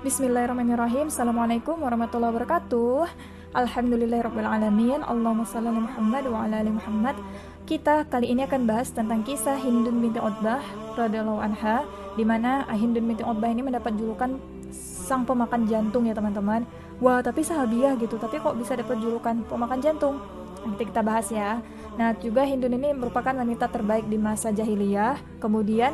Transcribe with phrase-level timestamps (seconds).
[0.00, 1.12] Bismillahirrahmanirrahim.
[1.12, 3.04] Assalamualaikum warahmatullahi wabarakatuh.
[3.52, 5.04] Alhamdulillahirrahmanirrahim.
[5.04, 7.20] Allahumma salli ala Muhammad wa ala ali Muhammad.
[7.68, 10.64] Kita kali ini akan bahas tentang kisah Hindun binti Utbah
[10.96, 11.84] radhiyallahu anha
[12.16, 14.40] di mana Hindun binti Utbah ini mendapat julukan
[14.72, 16.64] sang pemakan jantung ya teman-teman.
[17.04, 18.16] Wah, tapi sahabiah gitu.
[18.16, 20.16] Tapi kok bisa dapat julukan pemakan jantung?
[20.64, 21.60] Nanti kita bahas ya.
[22.00, 25.92] Nah, juga Hindun ini merupakan wanita terbaik di masa jahiliyah, kemudian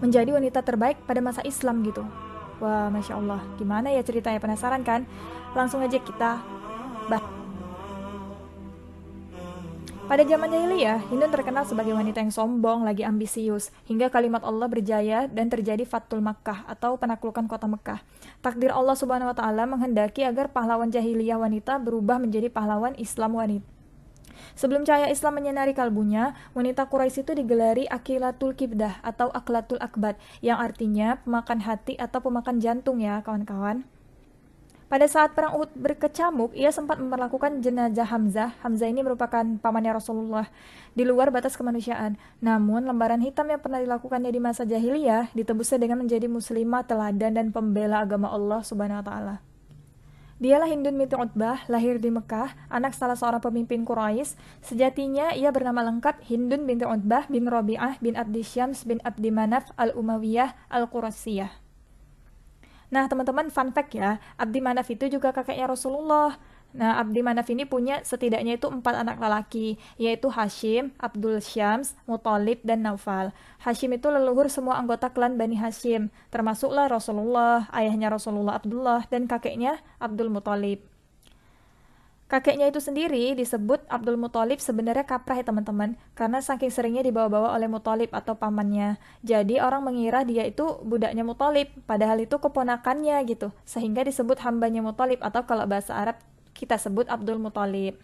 [0.00, 2.08] menjadi wanita terbaik pada masa Islam gitu.
[2.60, 3.40] Wah, Masya Allah.
[3.56, 4.36] Gimana ya ceritanya?
[4.36, 5.08] Penasaran kan?
[5.56, 6.44] Langsung aja kita
[7.08, 7.40] bahas.
[10.10, 15.30] Pada zaman jahiliyah, Hindun terkenal sebagai wanita yang sombong, lagi ambisius, hingga kalimat Allah berjaya
[15.30, 18.02] dan terjadi Fatul Makkah atau penaklukan kota Mekah.
[18.42, 23.79] Takdir Allah Subhanahu wa taala menghendaki agar pahlawan jahiliyah wanita berubah menjadi pahlawan Islam wanita.
[24.58, 30.58] Sebelum cahaya Islam menyinari kalbunya, wanita Quraisy itu digelari Akilatul Kibdah atau Aklatul Akbat, yang
[30.58, 33.86] artinya pemakan hati atau pemakan jantung ya kawan-kawan.
[34.90, 38.58] Pada saat perang Uhud berkecamuk, ia sempat memperlakukan jenazah Hamzah.
[38.58, 40.50] Hamzah ini merupakan pamannya Rasulullah
[40.98, 42.18] di luar batas kemanusiaan.
[42.42, 47.54] Namun, lembaran hitam yang pernah dilakukannya di masa jahiliyah ditebusnya dengan menjadi muslimah teladan dan
[47.54, 49.49] pembela agama Allah Subhanahu wa taala.
[50.40, 54.40] Dialah Hindun binti Utbah, lahir di Mekah, anak salah seorang pemimpin Quraisy.
[54.64, 59.68] Sejatinya ia bernama lengkap Hindun binti Utbah bin Rabi'ah bin Abdi Syams bin Abdi Manaf
[59.76, 61.52] al-Umayyah al-Qurasiyah.
[62.88, 66.40] Nah, teman-teman, fun fact ya, Abdi Manaf itu juga kakeknya Rasulullah.
[66.70, 72.62] Nah, Abdi Manaf ini punya setidaknya itu empat anak lelaki, yaitu Hashim, Abdul Syams, Muthalib,
[72.62, 73.34] dan Naufal.
[73.58, 79.82] Hashim itu leluhur semua anggota klan Bani Hashim, termasuklah Rasulullah, ayahnya Rasulullah Abdullah, dan kakeknya
[79.98, 80.86] Abdul Muthalib.
[82.30, 87.66] Kakeknya itu sendiri disebut Abdul Muthalib sebenarnya kaprah ya teman-teman, karena saking seringnya dibawa-bawa oleh
[87.66, 89.02] Muthalib atau pamannya.
[89.26, 95.18] Jadi orang mengira dia itu budaknya Muthalib, padahal itu keponakannya gitu, sehingga disebut hambanya Muthalib
[95.26, 96.22] atau kalau bahasa Arab
[96.60, 97.96] kita sebut Abdul Muthalib.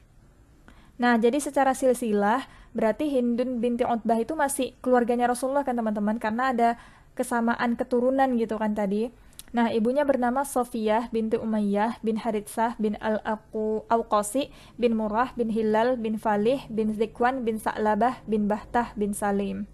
[0.96, 6.56] Nah, jadi secara silsilah berarti Hindun binti Utbah itu masih keluarganya Rasulullah kan teman-teman karena
[6.56, 6.69] ada
[7.12, 9.12] kesamaan keturunan gitu kan tadi.
[9.53, 14.48] Nah, ibunya bernama Sofiyah binti Umayyah bin Haritsah bin Al-Awqasi
[14.81, 19.69] bin Murrah bin Hilal bin Falih bin Zikwan bin Sa'labah bin Bahtah bin Salim.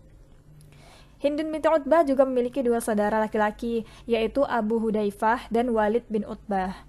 [1.22, 6.82] Hindun binti Utbah juga memiliki dua saudara laki-laki, yaitu Abu Hudaifah dan Walid bin Utbah.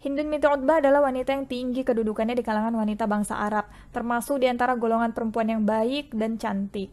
[0.00, 4.48] Hindun binti Utbah adalah wanita yang tinggi kedudukannya di kalangan wanita bangsa Arab, termasuk di
[4.48, 6.88] antara golongan perempuan yang baik dan cantik.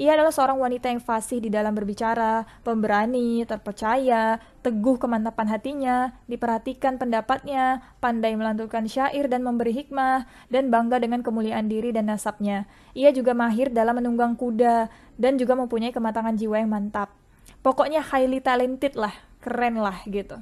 [0.00, 6.96] Ia adalah seorang wanita yang fasih di dalam berbicara, pemberani, terpercaya, teguh kemantapan hatinya, diperhatikan
[6.96, 12.64] pendapatnya, pandai melantunkan syair dan memberi hikmah, dan bangga dengan kemuliaan diri dan nasabnya.
[12.96, 14.88] Ia juga mahir dalam menunggang kuda,
[15.20, 17.12] dan juga mempunyai kematangan jiwa yang mantap.
[17.60, 19.12] Pokoknya highly talented lah,
[19.44, 20.40] keren lah gitu.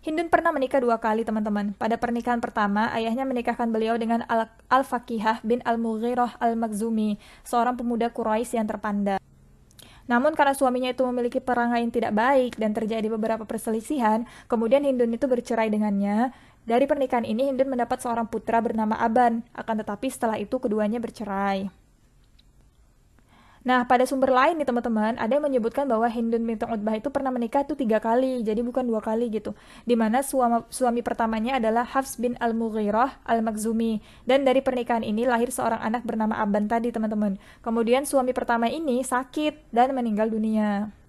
[0.00, 1.76] Hindun pernah menikah dua kali, teman-teman.
[1.76, 4.24] Pada pernikahan pertama, ayahnya menikahkan beliau dengan
[4.72, 9.20] Al-Fakihah bin Al-Mughirah Al-Makhzumi, seorang pemuda Quraisy yang terpandang.
[10.08, 15.12] Namun karena suaminya itu memiliki perangai yang tidak baik dan terjadi beberapa perselisihan, kemudian Hindun
[15.12, 16.32] itu bercerai dengannya.
[16.64, 21.68] Dari pernikahan ini Hindun mendapat seorang putra bernama Aban, akan tetapi setelah itu keduanya bercerai.
[23.60, 27.28] Nah, pada sumber lain nih teman-teman, ada yang menyebutkan bahwa Hindun binti Utbah itu pernah
[27.28, 29.52] menikah tuh tiga kali, jadi bukan dua kali gitu.
[29.84, 34.00] Di mana suami, suami pertamanya adalah Hafs bin Al-Mughirah Al-Makhzumi.
[34.24, 37.36] Dan dari pernikahan ini lahir seorang anak bernama Aban tadi teman-teman.
[37.60, 40.99] Kemudian suami pertama ini sakit dan meninggal dunia.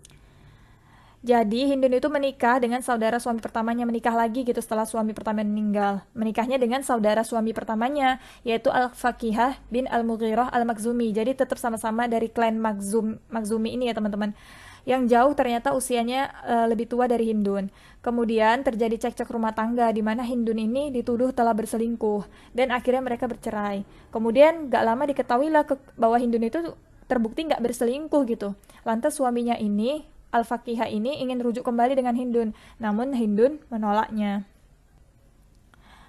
[1.22, 6.02] Jadi Hindun itu menikah dengan saudara suami pertamanya menikah lagi gitu setelah suami pertama meninggal.
[6.18, 11.14] Menikahnya dengan saudara suami pertamanya yaitu Al-Fakihah bin Al-Mughirah Al-Makhzumi.
[11.14, 14.34] Jadi tetap sama-sama dari klan Makhzum Makhzumi ini ya teman-teman.
[14.82, 17.70] Yang jauh ternyata usianya uh, lebih tua dari Hindun.
[18.02, 22.26] Kemudian terjadi cekcok rumah tangga di mana Hindun ini dituduh telah berselingkuh
[22.58, 23.86] dan akhirnya mereka bercerai.
[24.10, 26.66] Kemudian gak lama diketahuilah ke bahwa Hindun itu
[27.06, 28.58] terbukti nggak berselingkuh gitu.
[28.82, 30.02] Lantas suaminya ini
[30.32, 34.48] Al-Fakihah ini ingin rujuk kembali dengan Hindun, namun Hindun menolaknya.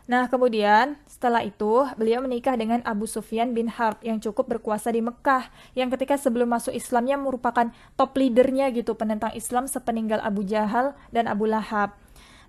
[0.02, 4.98] Nah, kemudian setelah itu beliau menikah dengan Abu Sufyan bin Harb yang cukup berkuasa di
[4.98, 5.46] Mekah,
[5.78, 11.30] yang ketika sebelum masuk Islamnya merupakan top leadernya gitu penentang Islam sepeninggal Abu Jahal dan
[11.30, 11.94] Abu Lahab.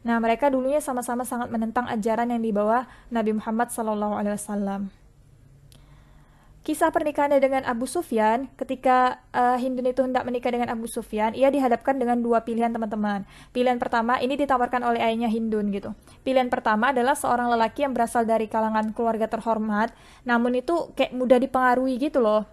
[0.02, 5.03] Nah, mereka dulunya sama-sama sangat menentang ajaran yang dibawa Nabi Muhammad SAW.
[6.64, 11.52] Kisah pernikahannya dengan Abu Sufyan, ketika uh, Hindun itu hendak menikah dengan Abu Sufyan, ia
[11.52, 13.28] dihadapkan dengan dua pilihan teman-teman.
[13.52, 15.92] Pilihan pertama ini ditawarkan oleh ayahnya Hindun gitu.
[16.24, 19.92] Pilihan pertama adalah seorang lelaki yang berasal dari kalangan keluarga terhormat,
[20.24, 22.48] namun itu kayak mudah dipengaruhi gitu loh,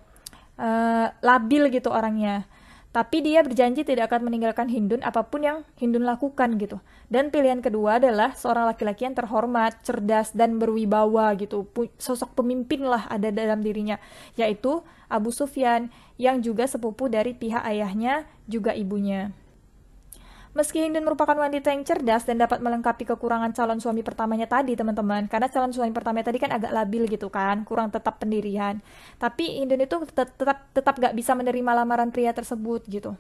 [0.58, 2.50] uh, labil gitu orangnya.
[2.90, 6.82] Tapi dia berjanji tidak akan meninggalkan Hindun apa pun yang Hindun lakukan gitu.
[7.06, 11.70] Dan pilihan kedua adalah seorang laki-laki yang terhormat, cerdas, dan berwibawa gitu.
[12.02, 14.02] Sosok pemimpin lah ada dalam dirinya,
[14.34, 15.86] yaitu Abu Sufyan
[16.18, 19.30] yang juga sepupu dari pihak ayahnya juga ibunya.
[20.60, 25.24] Meski Hindun merupakan wanita yang cerdas dan dapat melengkapi kekurangan calon suami pertamanya tadi, teman-teman.
[25.24, 28.84] Karena calon suami pertama tadi kan agak labil gitu kan, kurang tetap pendirian.
[29.16, 33.16] Tapi Hindun itu tetap tetap, tetap gak bisa menerima lamaran pria tersebut gitu.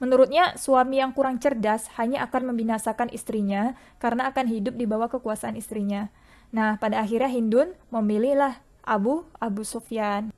[0.00, 5.60] Menurutnya, suami yang kurang cerdas hanya akan membinasakan istrinya karena akan hidup di bawah kekuasaan
[5.60, 6.08] istrinya.
[6.56, 10.32] Nah, pada akhirnya Hindun memilihlah Abu Abu Sufyan.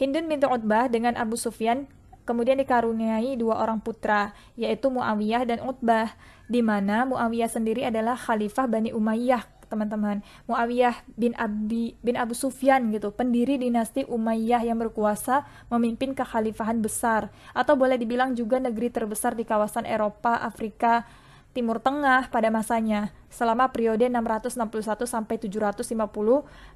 [0.00, 1.84] Hindun binti Utbah dengan Abu Sufyan
[2.28, 6.12] kemudian dikaruniai dua orang putra, yaitu Muawiyah dan Utbah,
[6.44, 10.20] di mana Muawiyah sendiri adalah khalifah Bani Umayyah, teman-teman.
[10.44, 17.32] Muawiyah bin Abi bin Abu Sufyan gitu, pendiri dinasti Umayyah yang berkuasa memimpin kekhalifahan besar
[17.56, 21.08] atau boleh dibilang juga negeri terbesar di kawasan Eropa, Afrika,
[21.56, 25.80] Timur Tengah pada masanya selama periode 661 sampai 750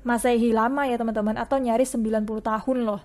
[0.04, 3.00] Masehi lama ya teman-teman atau nyaris 90 tahun loh.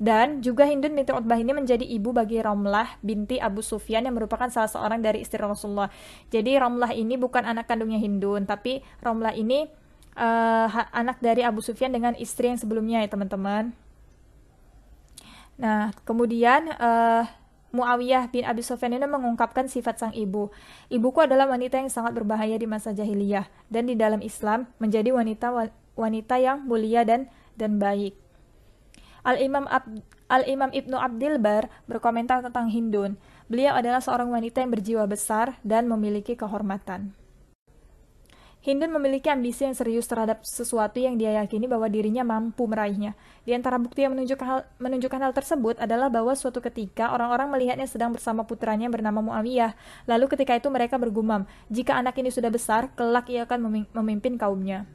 [0.00, 4.48] Dan juga Hindun binti Utbah ini menjadi ibu bagi Romlah binti Abu Sufyan yang merupakan
[4.50, 5.90] salah seorang dari istri Rasulullah.
[6.32, 9.66] Jadi Romlah ini bukan anak kandungnya Hindun, tapi Romlah ini
[10.16, 13.72] uh, anak dari Abu Sufyan dengan istri yang sebelumnya ya teman-teman.
[15.60, 17.24] Nah, kemudian uh,
[17.72, 20.52] Muawiyah bin Abi Sufyan ini mengungkapkan sifat sang ibu.
[20.92, 25.72] Ibuku adalah wanita yang sangat berbahaya di masa jahiliyah dan di dalam Islam menjadi wanita
[25.96, 28.21] wanita yang mulia dan dan baik.
[29.22, 29.70] Al-Imam
[30.26, 33.14] Al-Imam Ibnu Abdil Bar berkomentar tentang Hindun.
[33.46, 37.14] Beliau adalah seorang wanita yang berjiwa besar dan memiliki kehormatan.
[38.62, 43.18] Hindun memiliki ambisi yang serius terhadap sesuatu yang dia yakini bahwa dirinya mampu meraihnya.
[43.42, 47.90] Di antara bukti yang menunjukkan hal, menunjukkan hal tersebut adalah bahwa suatu ketika orang-orang melihatnya
[47.90, 49.74] sedang bersama putranya yang bernama Muawiyah.
[50.06, 51.42] Lalu ketika itu mereka bergumam,
[51.74, 54.86] jika anak ini sudah besar, kelak ia akan memimpin kaumnya.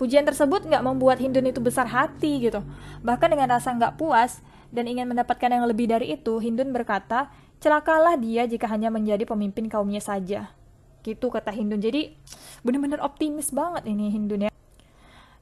[0.00, 2.64] Pujian tersebut nggak membuat Hindun itu besar hati gitu.
[3.04, 4.40] Bahkan dengan rasa nggak puas
[4.72, 7.28] dan ingin mendapatkan yang lebih dari itu, Hindun berkata,
[7.60, 10.56] celakalah dia jika hanya menjadi pemimpin kaumnya saja.
[11.04, 11.84] Gitu kata Hindun.
[11.84, 12.16] Jadi
[12.64, 14.50] benar-benar optimis banget ini Hindun ya.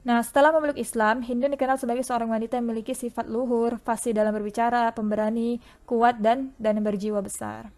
[0.03, 4.35] Nah, setelah memeluk Islam, Hindun dikenal sebagai seorang wanita yang memiliki sifat luhur, fasih dalam
[4.35, 7.71] berbicara, pemberani, kuat, dan dan berjiwa besar.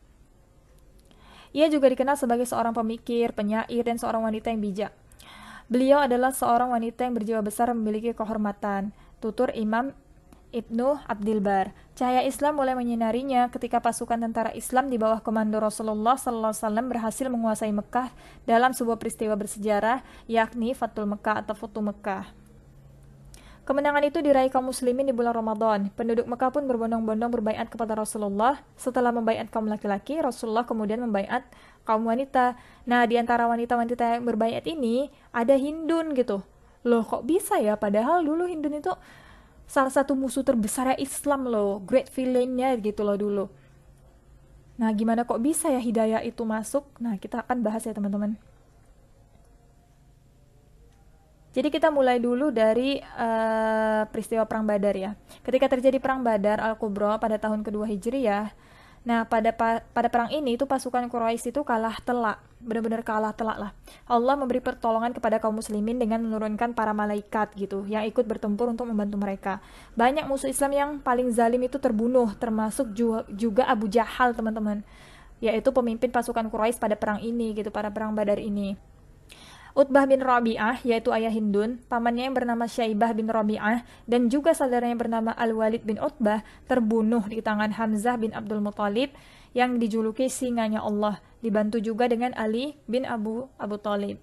[1.53, 4.93] Ia juga dikenal sebagai seorang pemikir, penyair, dan seorang wanita yang bijak.
[5.71, 8.91] Beliau adalah seorang wanita yang berjiwa besar memiliki kehormatan.
[9.23, 9.95] Tutur Imam
[10.51, 11.71] Ibnu Abdil Bar.
[11.95, 16.51] Cahaya Islam mulai menyinarinya ketika pasukan tentara Islam di bawah komando Rasulullah SAW
[16.91, 18.11] berhasil menguasai Mekah
[18.43, 22.40] dalam sebuah peristiwa bersejarah, yakni Fatul Mekah atau Futu Mekah.
[23.71, 25.87] Kemenangan itu diraih kaum muslimin di bulan Ramadan.
[25.95, 28.59] Penduduk Mekah pun berbondong-bondong berbaiat kepada Rasulullah.
[28.75, 31.47] Setelah membaiat kaum laki-laki, Rasulullah kemudian membaiat
[31.87, 32.59] kaum wanita.
[32.83, 36.43] Nah, di antara wanita-wanita yang berbaiat ini ada Hindun gitu.
[36.83, 37.79] Loh, kok bisa ya?
[37.79, 38.91] Padahal dulu Hindun itu
[39.71, 41.79] salah satu musuh terbesar ya Islam loh.
[41.79, 43.47] Great villainnya gitu loh dulu.
[44.83, 46.83] Nah, gimana kok bisa ya hidayah itu masuk?
[46.99, 48.35] Nah, kita akan bahas ya teman-teman.
[51.51, 55.11] Jadi kita mulai dulu dari uh, peristiwa Perang Badar ya.
[55.43, 58.55] Ketika terjadi Perang Badar Al-Kubra pada tahun kedua Hijriyah,
[59.03, 63.57] nah pada pa pada perang ini itu pasukan Quraisy itu kalah telak, benar-benar kalah telak
[63.59, 63.71] lah.
[64.07, 68.87] Allah memberi pertolongan kepada kaum muslimin dengan menurunkan para malaikat gitu yang ikut bertempur untuk
[68.87, 69.59] membantu mereka.
[69.99, 72.95] Banyak musuh Islam yang paling zalim itu terbunuh, termasuk
[73.27, 74.87] juga Abu Jahal teman-teman,
[75.43, 78.77] yaitu pemimpin pasukan Quraisy pada perang ini gitu, pada perang Badar ini.
[79.71, 84.93] Utbah bin Rabi'ah, yaitu ayah Hindun, pamannya yang bernama Syaibah bin Rabi'ah, dan juga saudaranya
[84.95, 89.15] yang bernama Al-Walid bin Utbah, terbunuh di tangan Hamzah bin Abdul Muthalib
[89.55, 94.19] yang dijuluki singanya Allah, dibantu juga dengan Ali bin Abu Abu Talib.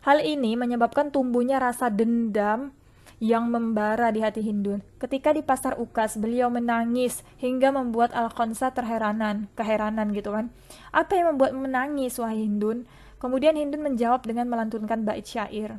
[0.00, 2.72] Hal ini menyebabkan tumbuhnya rasa dendam
[3.20, 4.80] yang membara di hati Hindun.
[4.96, 10.48] Ketika di pasar Ukas, beliau menangis hingga membuat Al-Khonsa terheranan, keheranan gitu kan.
[10.88, 12.88] Apa yang membuat menangis, wahai Hindun?
[13.20, 15.76] Kemudian Hindun menjawab dengan melantunkan bait syair.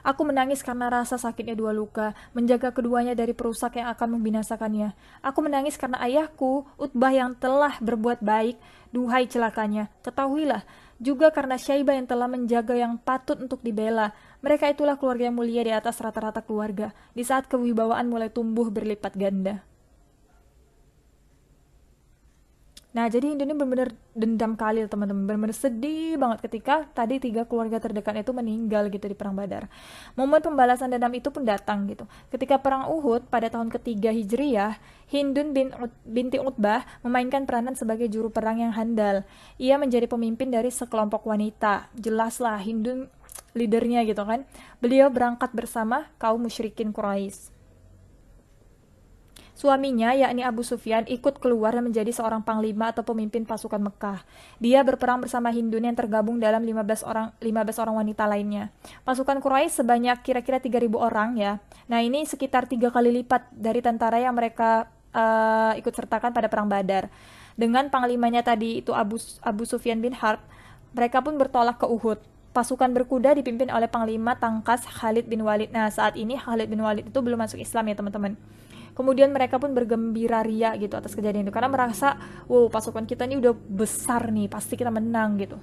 [0.00, 4.96] Aku menangis karena rasa sakitnya dua luka, menjaga keduanya dari perusak yang akan membinasakannya.
[5.20, 8.56] Aku menangis karena ayahku, Utbah yang telah berbuat baik,
[8.96, 9.92] duhai celakanya.
[10.00, 10.64] Ketahuilah,
[10.96, 14.16] juga karena Syaibah yang telah menjaga yang patut untuk dibela.
[14.40, 19.12] Mereka itulah keluarga yang mulia di atas rata-rata keluarga, di saat kewibawaan mulai tumbuh berlipat
[19.20, 19.60] ganda.
[22.90, 25.22] Nah, jadi ini benar-benar dendam kali teman-teman.
[25.22, 29.70] Benar-benar sedih banget ketika tadi tiga keluarga terdekat itu meninggal gitu di perang Badar.
[30.18, 32.02] Momen pembalasan dendam itu pun datang gitu.
[32.34, 38.10] Ketika perang Uhud pada tahun ketiga Hijriyah, Hindun bin Ut binti Utbah memainkan peranan sebagai
[38.10, 39.22] juru perang yang handal.
[39.62, 41.94] Ia menjadi pemimpin dari sekelompok wanita.
[41.94, 43.06] Jelaslah Hindun
[43.54, 44.42] leadernya gitu kan.
[44.82, 47.59] Beliau berangkat bersama kaum musyrikin Quraisy.
[49.60, 54.24] Suaminya, yakni Abu Sufyan, ikut keluar dan menjadi seorang panglima atau pemimpin pasukan Mekah.
[54.56, 58.72] Dia berperang bersama Hindun yang tergabung dalam 15 orang 15 orang wanita lainnya.
[59.04, 61.60] Pasukan Quraisy sebanyak kira-kira 3000 orang ya.
[61.92, 66.64] Nah, ini sekitar tiga kali lipat dari tentara yang mereka uh, ikut sertakan pada perang
[66.64, 67.12] Badar.
[67.52, 70.40] Dengan panglimanya tadi itu Abu Abu Sufyan bin Harb,
[70.96, 72.16] mereka pun bertolak ke Uhud.
[72.56, 75.68] Pasukan berkuda dipimpin oleh panglima tangkas Khalid bin Walid.
[75.68, 78.40] Nah, saat ini Khalid bin Walid itu belum masuk Islam ya, teman-teman.
[78.92, 82.18] Kemudian mereka pun bergembira ria gitu atas kejadian itu karena merasa,
[82.50, 85.56] wow pasukan kita ini udah besar nih, pasti kita menang gitu.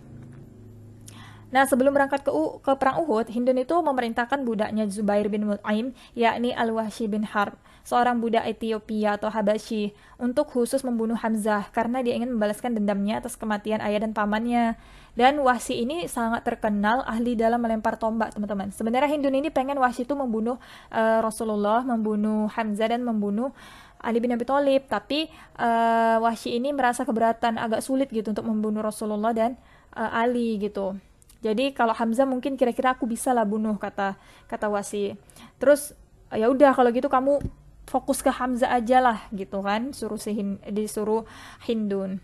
[1.48, 5.96] Nah, sebelum berangkat ke, U, ke perang Uhud, Hindun itu memerintahkan budaknya Zubair bin Mut'aim,
[6.12, 7.56] yakni Al-Wahsy bin Harb,
[7.88, 13.40] seorang budak Ethiopia atau Habasyi, untuk khusus membunuh Hamzah karena dia ingin membalaskan dendamnya atas
[13.40, 14.76] kematian ayah dan pamannya.
[15.16, 18.70] Dan Wahsy ini sangat terkenal ahli dalam melempar tombak, teman-teman.
[18.76, 20.60] Sebenarnya Hindun ini pengen Wahsy itu membunuh
[20.92, 23.50] uh, Rasulullah, membunuh Hamzah dan membunuh
[23.98, 28.86] Ali bin Abi Thalib, tapi uh, Wahsy ini merasa keberatan, agak sulit gitu untuk membunuh
[28.86, 29.58] Rasulullah dan
[29.98, 30.94] uh, Ali gitu.
[31.42, 35.18] Jadi kalau Hamzah mungkin kira-kira aku bisa lah bunuh kata kata Wahsy.
[35.58, 35.98] Terus
[36.30, 37.42] ya udah kalau gitu kamu
[37.88, 40.36] fokus ke Hamzah aja lah gitu kan, suruh si
[40.68, 41.24] disuruh
[41.64, 42.20] Hindun.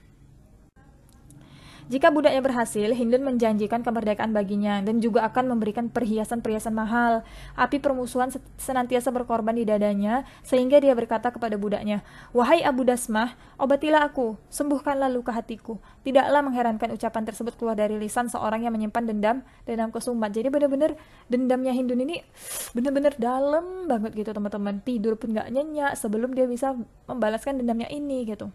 [1.91, 7.27] Jika budaknya berhasil, Hindun menjanjikan kemerdekaan baginya dan juga akan memberikan perhiasan-perhiasan mahal.
[7.59, 11.99] Api permusuhan senantiasa berkorban di dadanya, sehingga dia berkata kepada budaknya,
[12.31, 15.79] Wahai Abu Dasmah, obatilah aku, sembuhkanlah luka hatiku.
[16.07, 19.37] Tidaklah mengherankan ucapan tersebut keluar dari lisan seorang yang menyimpan dendam,
[19.67, 20.31] dendam kesumat.
[20.31, 20.95] Jadi benar-benar
[21.27, 22.23] dendamnya Hindun ini
[22.71, 24.79] benar-benar dalam banget gitu teman-teman.
[24.83, 26.75] Tidur pun gak nyenyak sebelum dia bisa
[27.07, 28.51] membalaskan dendamnya ini gitu.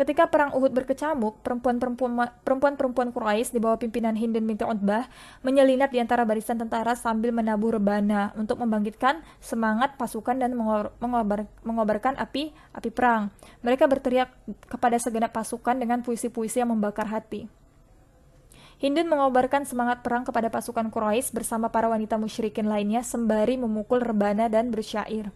[0.00, 5.04] Ketika perang Uhud berkecamuk, perempuan-perempuan Quraisy di bawah pimpinan Hindun binti Utbah
[5.44, 12.16] menyelinap di antara barisan tentara sambil menabuh rebana untuk membangkitkan semangat pasukan dan mengobar, mengobarkan
[12.16, 13.28] api api perang.
[13.60, 14.32] Mereka berteriak
[14.72, 17.44] kepada segenap pasukan dengan puisi-puisi yang membakar hati.
[18.80, 24.48] Hindun mengobarkan semangat perang kepada pasukan Quraisy bersama para wanita musyrikin lainnya sembari memukul rebana
[24.48, 25.28] dan bersyair.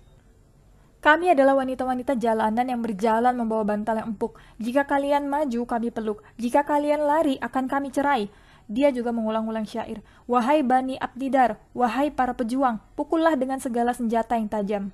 [1.04, 4.40] Kami adalah wanita-wanita jalanan yang berjalan membawa bantal yang empuk.
[4.56, 6.24] Jika kalian maju, kami peluk.
[6.40, 8.32] Jika kalian lari, akan kami cerai.
[8.72, 10.00] Dia juga mengulang-ulang syair.
[10.24, 14.84] Wahai Bani Abdidar, wahai para pejuang, pukullah dengan segala senjata yang tajam.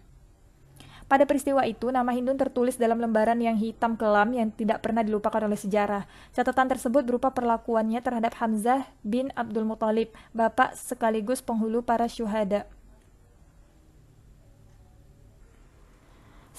[1.07, 5.47] Pada peristiwa itu, nama Hindun tertulis dalam lembaran yang hitam kelam yang tidak pernah dilupakan
[5.47, 6.11] oleh sejarah.
[6.35, 12.67] Catatan tersebut berupa perlakuannya terhadap Hamzah bin Abdul Muthalib, bapak sekaligus penghulu para syuhada.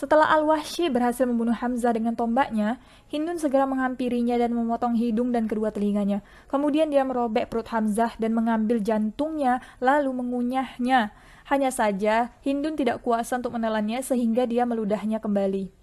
[0.02, 2.82] Setelah Al-Wahsy berhasil membunuh Hamzah dengan tombaknya,
[3.14, 6.26] Hindun segera menghampirinya dan memotong hidung dan kedua telinganya.
[6.50, 11.14] Kemudian dia merobek perut Hamzah dan mengambil jantungnya, lalu mengunyahnya.
[11.46, 15.81] Hanya saja, Hindun tidak kuasa untuk menelannya sehingga dia meludahnya kembali.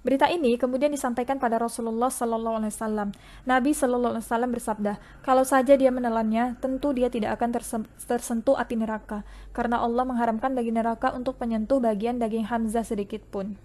[0.00, 3.12] Berita ini kemudian disampaikan pada Rasulullah Sallallahu Alaihi Wasallam.
[3.44, 7.60] Nabi Sallallahu Alaihi Wasallam bersabda, kalau saja dia menelannya, tentu dia tidak akan
[8.08, 13.60] tersentuh api neraka, karena Allah mengharamkan bagi neraka untuk menyentuh bagian daging Hamzah sedikit pun.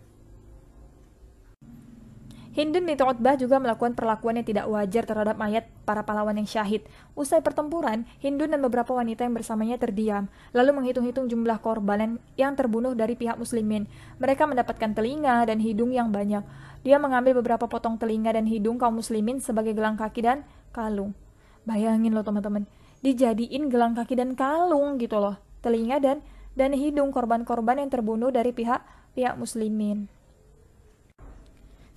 [2.56, 6.88] Hindun binti Utbah juga melakukan perlakuan yang tidak wajar terhadap mayat para pahlawan yang syahid.
[7.12, 12.96] Usai pertempuran, Hindun dan beberapa wanita yang bersamanya terdiam, lalu menghitung-hitung jumlah korban yang terbunuh
[12.96, 13.92] dari pihak muslimin.
[14.24, 16.48] Mereka mendapatkan telinga dan hidung yang banyak.
[16.88, 21.12] Dia mengambil beberapa potong telinga dan hidung kaum muslimin sebagai gelang kaki dan kalung.
[21.68, 22.64] Bayangin loh teman-teman,
[23.04, 25.36] dijadiin gelang kaki dan kalung gitu loh.
[25.60, 26.24] Telinga dan
[26.56, 28.80] dan hidung korban-korban yang terbunuh dari pihak
[29.12, 30.08] pihak muslimin.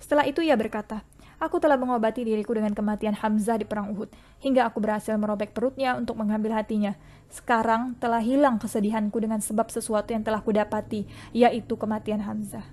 [0.09, 1.05] Setelah itu ia berkata,
[1.37, 4.09] Aku telah mengobati diriku dengan kematian Hamzah di perang Uhud,
[4.41, 6.97] hingga aku berhasil merobek perutnya untuk mengambil hatinya.
[7.29, 12.65] Sekarang telah hilang kesedihanku dengan sebab sesuatu yang telah kudapati, yaitu kematian Hamzah.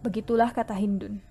[0.00, 1.27] Begitulah kata Hindun.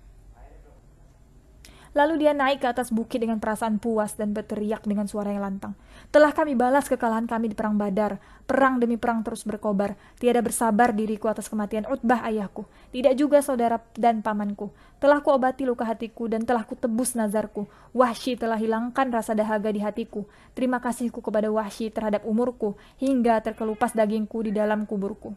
[1.96, 5.72] Lalu dia naik ke atas bukit dengan perasaan puas dan berteriak dengan suara yang lantang.
[6.12, 8.20] Telah kami balas kekalahan kami di perang badar.
[8.44, 9.96] Perang demi perang terus berkobar.
[10.20, 12.68] Tiada bersabar diriku atas kematian Utbah ayahku.
[12.92, 14.72] Tidak juga saudara dan pamanku.
[14.98, 17.68] Telah ku obati luka hatiku dan telah ku tebus nazarku.
[17.92, 20.24] Wahsy telah hilangkan rasa dahaga di hatiku.
[20.52, 22.76] Terima kasihku kepada Wahsy terhadap umurku.
[23.00, 25.36] Hingga terkelupas dagingku di dalam kuburku.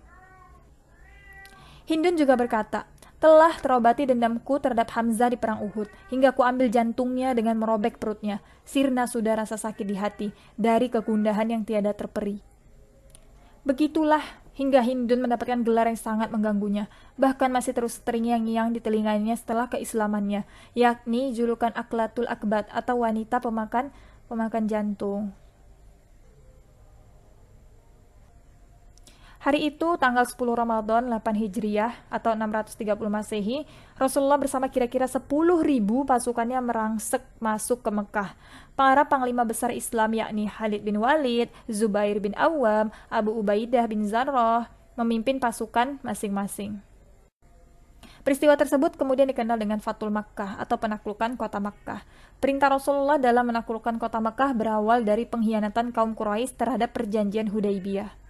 [1.92, 2.88] Hindun juga berkata,
[3.22, 8.42] Telah terobati dendamku terhadap Hamzah di perang Uhud, hingga ku ambil jantungnya dengan merobek perutnya.
[8.66, 12.42] Sirna sudah rasa sakit di hati, dari kegundahan yang tiada terperi.
[13.62, 14.26] Begitulah
[14.58, 16.90] hingga Hindun mendapatkan gelar yang sangat mengganggunya.
[17.22, 23.94] Bahkan masih terus terngiang-ngiang di telinganya setelah keislamannya, yakni julukan Aklatul Akbat atau wanita pemakan
[24.26, 25.30] pemakan jantung.
[29.42, 33.66] Hari itu, tanggal 10 Ramadan 8 Hijriah atau 630 Masehi,
[33.98, 35.26] Rasulullah bersama kira-kira 10.000
[36.06, 38.38] pasukannya merangsek masuk ke Mekah.
[38.78, 44.70] Para panglima besar Islam yakni Khalid bin Walid, Zubair bin Awam, Abu Ubaidah bin Zarrah
[44.94, 46.78] memimpin pasukan masing-masing.
[48.22, 52.06] Peristiwa tersebut kemudian dikenal dengan Fatul Makkah atau penaklukan kota Makkah.
[52.38, 58.21] Perintah Rasulullah dalam menaklukkan kota Makkah berawal dari pengkhianatan kaum Quraisy terhadap perjanjian Hudaybiyah.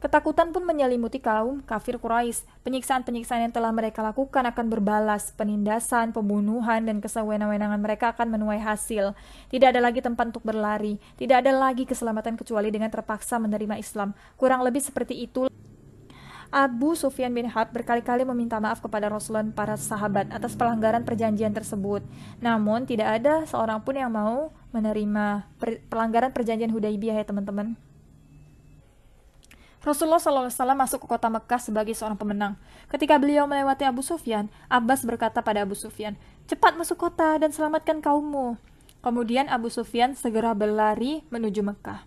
[0.00, 2.48] Ketakutan pun menyelimuti kaum kafir Quraisy.
[2.64, 9.12] Penyiksaan-penyiksaan yang telah mereka lakukan akan berbalas, penindasan, pembunuhan, dan kesewenang-wenangan mereka akan menuai hasil.
[9.52, 14.16] Tidak ada lagi tempat untuk berlari, tidak ada lagi keselamatan kecuali dengan terpaksa menerima Islam.
[14.40, 15.52] Kurang lebih seperti itu.
[16.50, 21.52] Abu Sufyan bin Harb berkali-kali meminta maaf kepada Rasulullah dan para sahabat atas pelanggaran perjanjian
[21.52, 22.02] tersebut.
[22.42, 25.46] Namun, tidak ada seorang pun yang mau menerima
[25.92, 27.89] pelanggaran perjanjian Hudaybiyah ya teman-teman.
[29.80, 32.60] Rasulullah SAW masuk ke kota Mekah sebagai seorang pemenang.
[32.92, 38.04] Ketika beliau melewati Abu Sufyan, Abbas berkata pada Abu Sufyan, Cepat masuk kota dan selamatkan
[38.04, 38.60] kaummu.
[39.00, 42.04] Kemudian Abu Sufyan segera berlari menuju Mekah.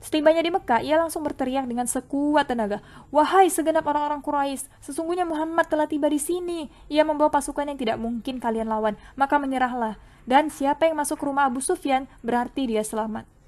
[0.00, 2.80] Setibanya di Mekah, ia langsung berteriak dengan sekuat tenaga,
[3.12, 6.72] Wahai segenap orang-orang Quraisy, sesungguhnya Muhammad telah tiba di sini.
[6.90, 10.00] Ia membawa pasukan yang tidak mungkin kalian lawan, maka menyerahlah.
[10.24, 13.39] Dan siapa yang masuk rumah Abu Sufyan, berarti dia selamat.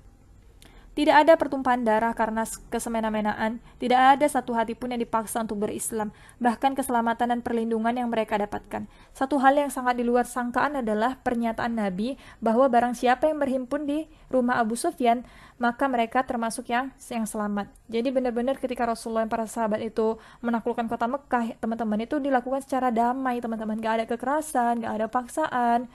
[0.93, 6.13] Tidak ada pertumpahan darah karena kesemena-menaan, tidak ada satu hati pun yang dipaksa untuk berislam,
[6.37, 8.85] bahkan keselamatan dan perlindungan yang mereka dapatkan.
[9.17, 13.89] Satu hal yang sangat di luar sangkaan adalah pernyataan Nabi bahwa barang siapa yang berhimpun
[13.89, 15.25] di rumah Abu Sufyan,
[15.57, 17.73] maka mereka termasuk yang yang selamat.
[17.89, 22.93] Jadi benar-benar ketika Rasulullah dan para sahabat itu menaklukkan kota Mekah, teman-teman itu dilakukan secara
[22.93, 23.81] damai, teman-teman.
[23.81, 25.89] Gak ada kekerasan, gak ada paksaan.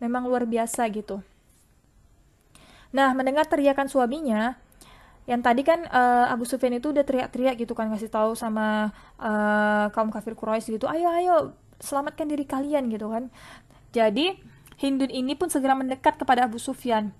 [0.00, 1.20] Memang luar biasa gitu.
[2.90, 4.58] Nah, mendengar teriakan suaminya,
[5.30, 9.86] yang tadi kan uh, Abu Sufyan itu udah teriak-teriak gitu kan ngasih tahu sama uh,
[9.94, 11.34] kaum kafir Quraisy gitu, ayo ayo
[11.78, 13.30] selamatkan diri kalian gitu kan.
[13.94, 14.34] Jadi
[14.80, 17.12] Hindun ini pun segera mendekat kepada Abu Sufyan.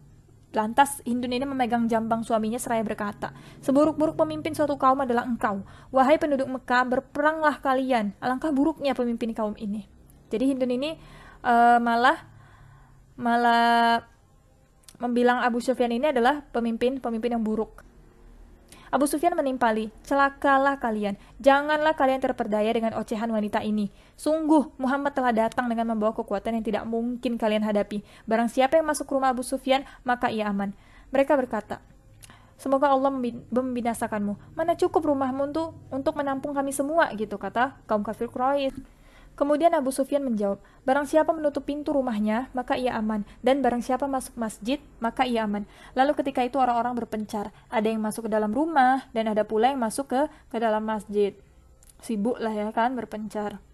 [0.50, 3.30] Lantas Hindun ini memegang jambang suaminya seraya berkata,
[3.62, 5.62] Seburuk-buruk pemimpin suatu kaum adalah engkau.
[5.92, 8.16] Wahai penduduk Mekah, berperanglah kalian.
[8.18, 9.87] Alangkah buruknya pemimpin kaum ini.
[10.33, 10.96] Jadi Hindun ini
[11.44, 12.18] uh, malah
[13.20, 14.09] malah
[15.00, 17.82] membilang Abu Sufyan ini adalah pemimpin-pemimpin yang buruk.
[18.90, 23.86] Abu Sufyan menimpali, celakalah kalian, janganlah kalian terperdaya dengan ocehan wanita ini.
[24.18, 28.02] Sungguh, Muhammad telah datang dengan membawa kekuatan yang tidak mungkin kalian hadapi.
[28.26, 30.74] Barang siapa yang masuk rumah Abu Sufyan, maka ia aman.
[31.14, 31.78] Mereka berkata,
[32.60, 33.08] Semoga Allah
[33.48, 34.52] membinasakanmu.
[34.52, 38.99] Mana cukup rumahmu untuk, untuk menampung kami semua, gitu kata kaum kafir Quraisy.
[39.40, 43.24] Kemudian Abu Sufyan menjawab, Barang siapa menutup pintu rumahnya, maka ia aman.
[43.40, 45.64] Dan barang siapa masuk masjid, maka ia aman.
[45.96, 47.48] Lalu ketika itu orang-orang berpencar.
[47.72, 50.20] Ada yang masuk ke dalam rumah, dan ada pula yang masuk ke,
[50.53, 51.33] ke dalam masjid.
[52.05, 53.64] Sibuk lah ya kan, berpencar.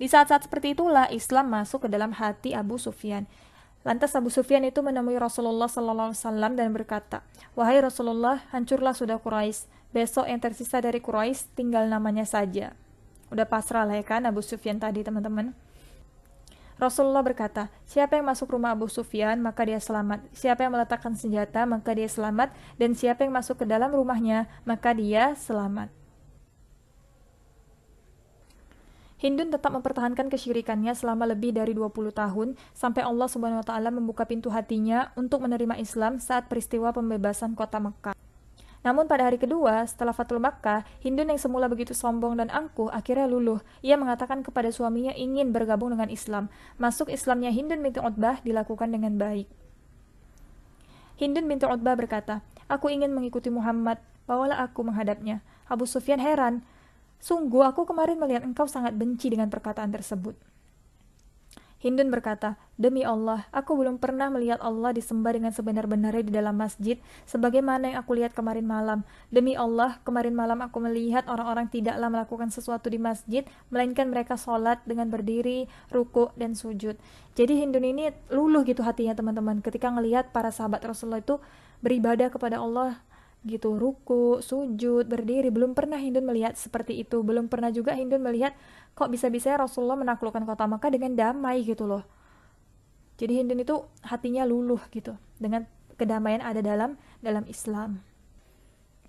[0.00, 3.28] Di saat-saat seperti itulah Islam masuk ke dalam hati Abu Sufyan.
[3.84, 6.16] Lantas Abu Sufyan itu menemui Rasulullah SAW
[6.56, 7.20] dan berkata,
[7.52, 9.68] Wahai Rasulullah, hancurlah sudah Quraisy.
[9.92, 12.72] Besok yang tersisa dari Quraisy tinggal namanya saja.
[13.34, 15.50] Udah pasrah lah ya kan Abu Sufyan tadi teman-teman.
[16.78, 20.26] Rasulullah berkata, siapa yang masuk rumah Abu Sufyan, maka dia selamat.
[20.34, 22.50] Siapa yang meletakkan senjata, maka dia selamat.
[22.78, 25.90] Dan siapa yang masuk ke dalam rumahnya, maka dia selamat.
[29.22, 34.28] Hindun tetap mempertahankan kesyirikannya selama lebih dari 20 tahun sampai Allah Subhanahu wa taala membuka
[34.28, 38.23] pintu hatinya untuk menerima Islam saat peristiwa pembebasan kota Mekah.
[38.84, 43.24] Namun pada hari kedua, setelah Fatul Makkah, Hindun yang semula begitu sombong dan angkuh akhirnya
[43.24, 43.64] luluh.
[43.80, 46.52] Ia mengatakan kepada suaminya ingin bergabung dengan Islam.
[46.76, 49.48] Masuk Islamnya Hindun binti Utbah dilakukan dengan baik.
[51.16, 55.40] Hindun binti Utbah berkata, Aku ingin mengikuti Muhammad, bawalah aku menghadapnya.
[55.64, 56.60] Abu Sufyan heran,
[57.24, 60.36] Sungguh aku kemarin melihat engkau sangat benci dengan perkataan tersebut.
[61.84, 66.96] Hindun berkata, Demi Allah, aku belum pernah melihat Allah disembah dengan sebenar-benarnya di dalam masjid,
[67.28, 69.04] sebagaimana yang aku lihat kemarin malam.
[69.28, 74.80] Demi Allah, kemarin malam aku melihat orang-orang tidaklah melakukan sesuatu di masjid, melainkan mereka sholat
[74.88, 76.96] dengan berdiri, ruku, dan sujud.
[77.36, 81.36] Jadi Hindun ini luluh gitu hatinya teman-teman, ketika melihat para sahabat Rasulullah itu
[81.84, 82.96] beribadah kepada Allah
[83.44, 85.52] gitu ruku, sujud, berdiri.
[85.52, 87.20] Belum pernah Hindun melihat seperti itu.
[87.20, 88.56] Belum pernah juga Hindun melihat
[88.94, 92.06] kok bisa-bisa Rasulullah menaklukkan kota Makkah dengan damai gitu loh.
[93.14, 98.02] Jadi Hindun itu hatinya luluh gitu dengan kedamaian ada dalam dalam Islam.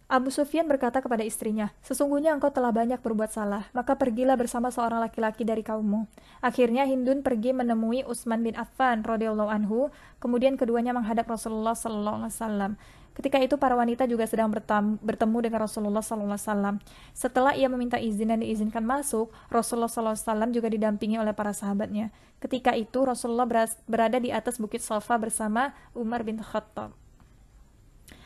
[0.05, 5.01] Abu Sufyan berkata kepada istrinya, Sesungguhnya engkau telah banyak berbuat salah, maka pergilah bersama seorang
[5.01, 6.05] laki-laki dari kaummu.
[6.45, 9.89] Akhirnya Hindun pergi menemui Utsman bin Affan radhiyallahu anhu,
[10.21, 12.71] kemudian keduanya menghadap Rasulullah sallallahu alaihi wasallam.
[13.15, 16.83] Ketika itu para wanita juga sedang bertemu dengan Rasulullah wasallam.
[17.15, 22.11] Setelah ia meminta izin dan diizinkan masuk, Rasulullah wasallam juga didampingi oleh para sahabatnya.
[22.43, 23.47] Ketika itu Rasulullah
[23.87, 26.91] berada di atas bukit Safa bersama Umar bin Khattab.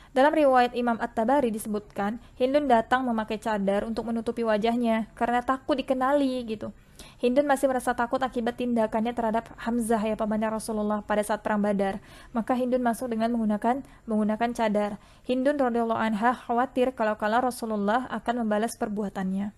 [0.10, 6.42] Dalam riwayat Imam At-Tabari disebutkan, Hindun datang memakai cadar untuk menutupi wajahnya karena takut dikenali
[6.50, 6.74] gitu.
[7.20, 12.00] Hindun masih merasa takut akibat tindakannya terhadap Hamzah ya pamannya Rasulullah pada saat perang Badar.
[12.32, 15.04] Maka Hindun masuk dengan menggunakan menggunakan cadar.
[15.28, 19.52] Hindun radhiyallahu anha khawatir kalau kala Rasulullah akan membalas perbuatannya.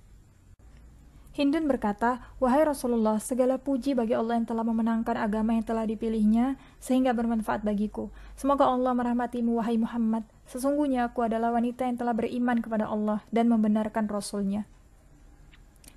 [1.32, 6.60] Hindun berkata, Wahai Rasulullah, segala puji bagi Allah yang telah memenangkan agama yang telah dipilihnya,
[6.84, 8.12] sehingga bermanfaat bagiku.
[8.36, 10.28] Semoga Allah merahmatimu, wahai Muhammad.
[10.43, 14.67] Sesungguhnya aku adalah wanita yang telah beriman kepada Allah dan membenarkan Rasulnya.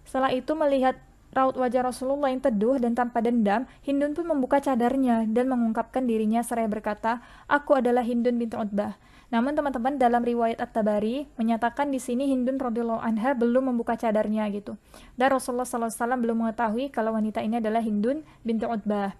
[0.06, 1.02] Setelah itu melihat
[1.34, 6.40] raut wajah Rasulullah yang teduh dan tanpa dendam, Hindun pun membuka cadarnya dan mengungkapkan dirinya
[6.46, 7.20] seraya berkata,
[7.50, 8.94] Aku adalah Hindun bintu Utbah.
[9.34, 14.78] Namun teman-teman dalam riwayat At-Tabari menyatakan di sini Hindun radhiyallahu anha belum membuka cadarnya gitu.
[15.18, 15.90] Dan Rasulullah SAW
[16.22, 19.18] belum mengetahui kalau wanita ini adalah Hindun bintu Utbah.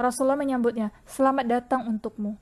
[0.00, 2.40] Rasulullah menyambutnya, "Selamat datang untukmu."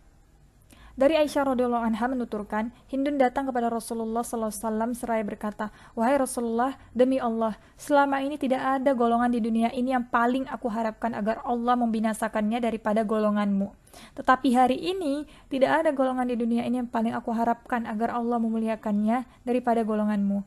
[0.98, 4.50] Dari Aisyah radhiyallahu anha menuturkan, Hindun datang kepada Rasulullah SAW
[4.98, 10.10] seraya berkata, Wahai Rasulullah, demi Allah, selama ini tidak ada golongan di dunia ini yang
[10.10, 13.70] paling aku harapkan agar Allah membinasakannya daripada golonganmu.
[14.18, 18.42] Tetapi hari ini, tidak ada golongan di dunia ini yang paling aku harapkan agar Allah
[18.42, 20.42] memuliakannya daripada golonganmu.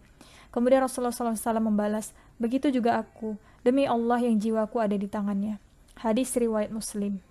[0.52, 2.12] Kemudian Rasulullah SAW membalas,
[2.44, 5.64] Begitu juga aku, demi Allah yang jiwaku ada di tangannya.
[5.96, 7.31] Hadis riwayat Muslim.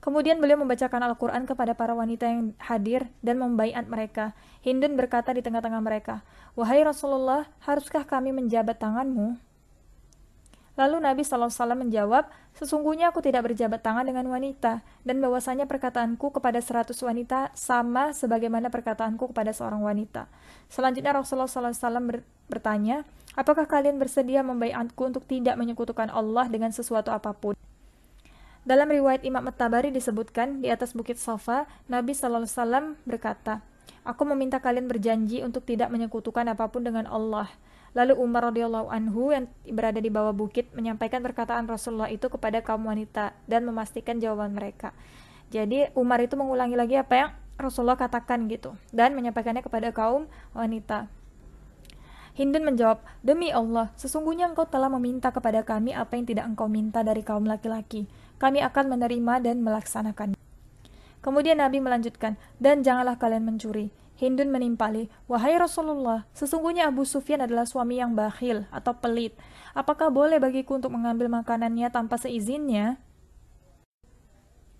[0.00, 4.32] Kemudian beliau membacakan Al-Quran kepada para wanita yang hadir dan membaiat mereka.
[4.64, 6.24] Hindun berkata di tengah-tengah mereka,
[6.56, 9.36] Wahai Rasulullah, haruskah kami menjabat tanganmu?
[10.80, 16.58] Lalu Nabi SAW menjawab, Sesungguhnya aku tidak berjabat tangan dengan wanita, dan bahwasanya perkataanku kepada
[16.64, 20.26] seratus wanita sama sebagaimana perkataanku kepada seorang wanita.
[20.72, 23.04] Selanjutnya Rasulullah SAW bertanya,
[23.38, 27.59] Apakah kalian bersedia membaiatku untuk tidak menyekutukan Allah dengan sesuatu apa pun?
[28.60, 33.64] Dalam riwayat Imam At-Tabari disebutkan di atas bukit Safa, Nabi sallallahu alaihi wasallam berkata,
[34.04, 37.48] "Aku meminta kalian berjanji untuk tidak menyekutukan apa pun dengan Allah."
[37.96, 42.86] Lalu Umar radhiyallahu anhu yang berada di bawah bukit menyampaikan perkataan Rasulullah itu kepada kaum
[42.86, 44.94] wanita dan memastikan jawaban mereka.
[45.50, 51.10] Jadi Umar itu mengulangi lagi apa yang Rasulullah katakan gitu dan menyampaikannya kepada kaum wanita.
[52.40, 57.04] Hindun menjawab, Demi Allah, sesungguhnya engkau telah meminta kepada kami apa yang tidak engkau minta
[57.04, 58.08] dari kaum laki-laki.
[58.40, 60.32] Kami akan menerima dan melaksanakan.
[61.20, 63.92] Kemudian Nabi melanjutkan, dan janganlah kalian mencuri.
[64.16, 69.36] Hindun menimpali, Wahai Rasulullah, sesungguhnya Abu Sufyan adalah suami yang bakhil atau pelit.
[69.76, 72.96] Apakah boleh bagiku untuk mengambil makanannya tanpa seizinnya?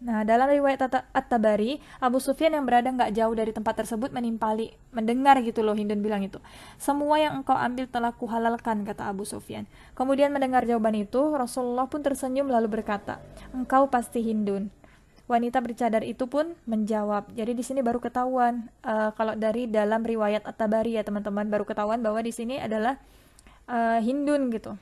[0.00, 0.80] Nah, dalam riwayat
[1.12, 6.00] At-Tabari, Abu Sufyan yang berada nggak jauh dari tempat tersebut menimpali, mendengar gitu loh Hindun
[6.00, 6.40] bilang itu.
[6.80, 9.68] Semua yang engkau ambil telah kuhalalkan, kata Abu Sufyan.
[9.92, 13.20] Kemudian mendengar jawaban itu, Rasulullah pun tersenyum lalu berkata,
[13.52, 14.72] engkau pasti Hindun.
[15.28, 17.28] Wanita bercadar itu pun menjawab.
[17.36, 22.00] Jadi di sini baru ketahuan, uh, kalau dari dalam riwayat At-Tabari ya teman-teman, baru ketahuan
[22.00, 22.96] bahwa di sini adalah
[23.68, 24.80] uh, Hindun gitu.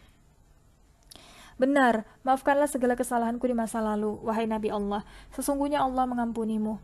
[1.58, 5.02] Benar, maafkanlah segala kesalahanku di masa lalu, wahai Nabi Allah.
[5.34, 6.78] Sesungguhnya Allah mengampunimu.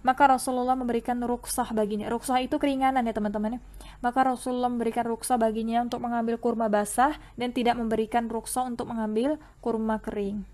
[0.00, 2.08] Maka Rasulullah memberikan ruksah baginya.
[2.08, 3.58] Ruksah itu keringanan ya teman-teman.
[4.00, 9.36] Maka Rasulullah memberikan ruksah baginya untuk mengambil kurma basah dan tidak memberikan ruksah untuk mengambil
[9.60, 10.46] kurma kering.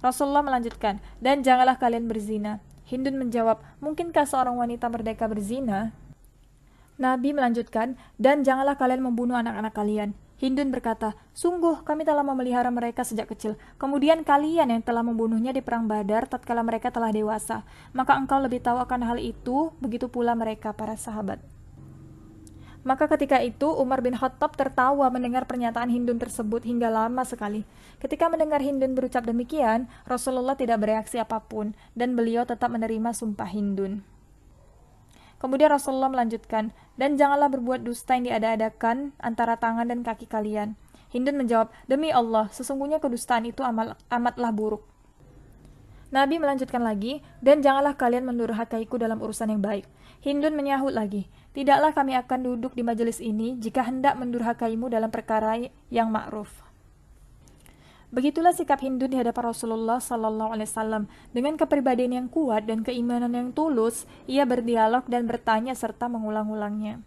[0.00, 2.60] Rasulullah melanjutkan, dan janganlah kalian berzina.
[2.84, 5.96] Hindun menjawab, mungkinkah seorang wanita merdeka berzina?
[7.00, 10.12] Nabi melanjutkan, dan janganlah kalian membunuh anak-anak kalian.
[10.34, 13.54] Hindun berkata, Sungguh, kami telah memelihara mereka sejak kecil.
[13.78, 17.62] Kemudian kalian yang telah membunuhnya di perang badar tatkala mereka telah dewasa.
[17.94, 21.38] Maka engkau lebih tahu akan hal itu, begitu pula mereka, para sahabat.
[22.84, 27.64] Maka ketika itu Umar bin Khattab tertawa mendengar pernyataan Hindun tersebut hingga lama sekali.
[27.96, 33.48] Ketika mendengar Hindun berucap demikian, Rasulullah tidak bereaksi apa pun dan beliau tetap menerima sumpah
[33.48, 34.13] Hindun.
[35.44, 40.72] Kemudian Rasulullah melanjutkan, dan janganlah berbuat dusta yang diada-adakan antara tangan dan kaki kalian.
[41.12, 44.88] Hindun menjawab, demi Allah, sesungguhnya kedustaan itu amal, amatlah buruk.
[46.08, 49.84] Nabi melanjutkan lagi, dan janganlah kalian mendurhakaiku dalam urusan yang baik.
[50.24, 55.60] Hindun menyahut lagi, tidaklah kami akan duduk di majelis ini jika hendak mendurhakaimu dalam perkara
[55.92, 56.63] yang ma'ruf.
[58.14, 61.10] Begitulah sikap Hindu di hadapan Rasulullah Sallallahu Alaihi Wasallam.
[61.34, 67.02] Dengan kepribadian yang kuat dan keimanan yang tulus, ia berdialog dan bertanya serta mengulang-ulangnya.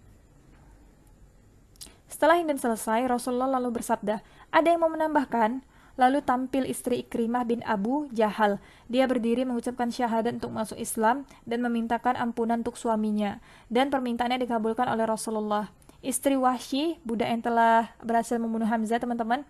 [2.12, 4.20] Setelah Hindun selesai, Rasulullah lalu bersabda,
[4.52, 5.63] "Ada yang mau menambahkan?"
[5.98, 8.62] Lalu tampil istri Ikrimah bin Abu Jahal.
[8.86, 13.41] Dia berdiri mengucapkan syahadat untuk masuk Islam dan memintakan ampunan untuk suaminya.
[13.65, 15.74] Dan permintaannya dikabulkan oleh Rasulullah.
[16.06, 19.41] Istri Wahsy, budak yang telah berhasil membunuh Hamzah, teman-teman,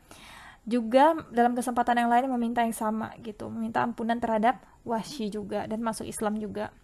[0.67, 5.79] juga dalam kesempatan yang lain meminta yang sama gitu, meminta ampunan terhadap Wahsy juga dan
[5.79, 6.75] masuk Islam juga.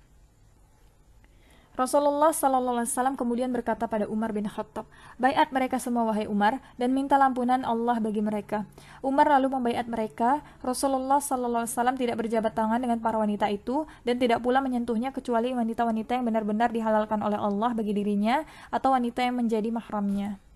[1.73, 4.85] Rasulullah Sallallahu Alaihi Wasallam kemudian berkata pada Umar bin Khattab,
[5.17, 8.69] "Baiat mereka semua wahai Umar dan minta lampunan Allah bagi mereka."
[9.01, 10.45] Umar lalu membaiat mereka.
[10.61, 15.09] Rasulullah Sallallahu Alaihi Wasallam tidak berjabat tangan dengan para wanita itu dan tidak pula menyentuhnya
[15.09, 20.52] kecuali wanita-wanita yang benar-benar dihalalkan oleh Allah bagi dirinya atau wanita yang menjadi mahramnya.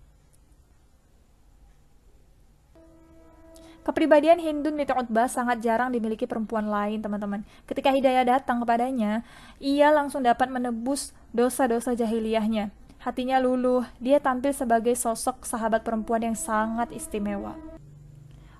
[3.88, 7.40] Kepribadian Hindun binti Utbah sangat jarang dimiliki perempuan lain, teman-teman.
[7.64, 9.24] Ketika hidayah datang kepadanya,
[9.64, 12.68] ia langsung dapat menebus dosa-dosa jahiliyahnya.
[13.00, 17.56] Hatinya luluh, dia tampil sebagai sosok sahabat perempuan yang sangat istimewa.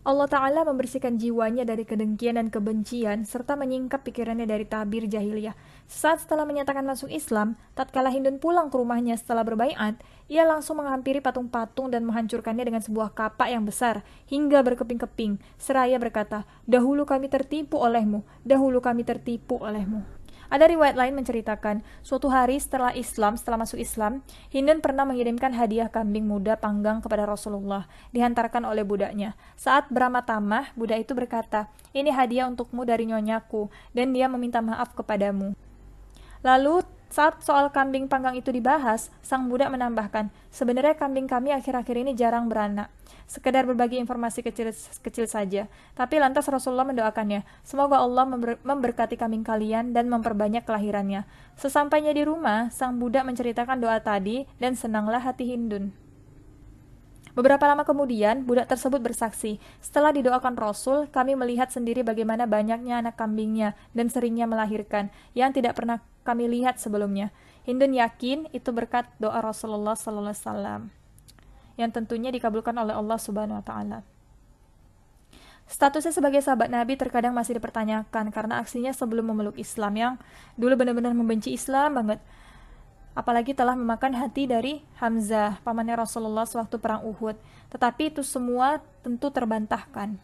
[0.08, 5.52] Allah Ta'ala membersihkan jiwanya dari kedengkian dan kebencian, serta menyingkap pikirannya dari tabir jahiliyah.
[5.84, 10.00] Saat setelah menyatakan masuk Islam, tatkala Hindun pulang ke rumahnya setelah berbaiat,
[10.32, 14.00] ia langsung menghampiri patung-patung dan menghancurkannya dengan sebuah kapak yang besar,
[14.32, 20.17] hingga berkeping-keping, seraya berkata, Dahulu kami tertipu olehmu, dahulu kami tertipu olehmu.
[20.48, 25.92] Ada riwayat lain menceritakan, suatu hari setelah Islam, setelah masuk Islam, Hindun pernah mengirimkan hadiah
[25.92, 27.84] kambing muda panggang kepada Rasulullah,
[28.16, 29.36] dihantarkan oleh budaknya.
[29.60, 34.96] Saat beramat tamah, budak itu berkata, ini hadiah untukmu dari nyonyaku, dan dia meminta maaf
[34.96, 35.52] kepadamu.
[36.40, 42.12] Lalu saat soal kambing panggang itu dibahas, sang budak menambahkan, sebenarnya kambing kami akhir-akhir ini
[42.12, 42.92] jarang beranak.
[43.28, 44.72] Sekedar berbagi informasi kecil,
[45.04, 45.68] kecil saja.
[45.92, 51.28] Tapi lantas Rasulullah mendoakannya, semoga Allah member, memberkati kambing kalian dan memperbanyak kelahirannya.
[51.56, 56.07] Sesampainya di rumah, sang budak menceritakan doa tadi dan senanglah hati Hindun.
[57.38, 63.14] Beberapa lama kemudian, budak tersebut bersaksi, setelah didoakan Rasul, kami melihat sendiri bagaimana banyaknya anak
[63.14, 65.06] kambingnya dan seringnya melahirkan,
[65.38, 67.30] yang tidak pernah kami lihat sebelumnya.
[67.62, 70.80] Hindun yakin itu berkat doa Rasulullah Sallallahu Alaihi Wasallam,
[71.78, 73.98] yang tentunya dikabulkan oleh Allah Subhanahu Wa Taala.
[75.70, 80.12] Statusnya sebagai sahabat Nabi terkadang masih dipertanyakan karena aksinya sebelum memeluk Islam yang
[80.58, 82.18] dulu benar-benar membenci Islam banget
[83.18, 87.34] apalagi telah memakan hati dari Hamzah, pamannya Rasulullah sewaktu perang Uhud.
[87.74, 90.14] Tetapi itu semua tentu terbantahkan.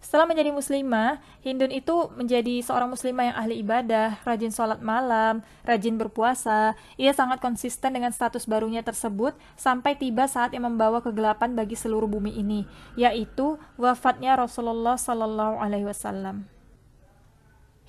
[0.00, 6.00] Setelah menjadi muslimah, Hindun itu menjadi seorang muslimah yang ahli ibadah, rajin sholat malam, rajin
[6.00, 6.72] berpuasa.
[6.96, 12.08] Ia sangat konsisten dengan status barunya tersebut sampai tiba saat yang membawa kegelapan bagi seluruh
[12.08, 12.64] bumi ini,
[12.96, 16.59] yaitu wafatnya Rasulullah Sallallahu Alaihi Wasallam.